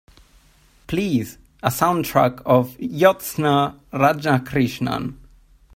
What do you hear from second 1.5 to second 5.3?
a sound track of Jyotsna Radhakrishnan